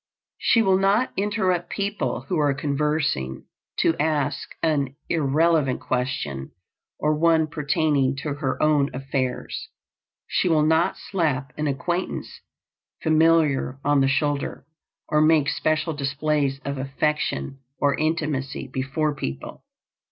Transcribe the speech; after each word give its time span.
She 0.39 0.63
will 0.63 0.79
not 0.79 1.11
interrupt 1.15 1.69
people 1.69 2.21
who 2.21 2.39
are 2.39 2.55
conversing, 2.55 3.45
to 3.81 3.95
ask 3.99 4.49
an 4.63 4.95
irrelevant 5.09 5.79
question 5.79 6.53
or 6.97 7.13
one 7.15 7.45
pertaining 7.45 8.15
to 8.23 8.33
her 8.33 8.59
own 8.63 8.89
affairs. 8.95 9.69
She 10.25 10.49
will 10.49 10.65
not 10.65 10.97
slap 10.97 11.53
an 11.55 11.67
acquaintance 11.67 12.39
familiarly 13.03 13.77
on 13.85 14.01
the 14.01 14.07
shoulder, 14.07 14.65
or 15.07 15.21
make 15.21 15.49
special 15.49 15.93
displays 15.93 16.59
of 16.65 16.79
affection 16.79 17.59
or 17.79 17.93
intimacy 17.93 18.69
before 18.73 19.13
people. 19.13 19.63